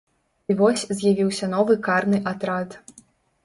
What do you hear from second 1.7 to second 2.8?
карны атрад.